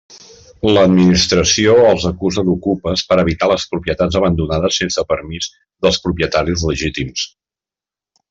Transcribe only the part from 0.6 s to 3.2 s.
L'administració els acusa d'okupes per